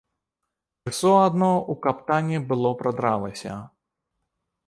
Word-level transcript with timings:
Крысо 0.87 1.11
адно 1.25 1.49
ў 1.57 1.73
каптане 1.83 2.39
было 2.53 2.71
прадралася. 2.81 3.53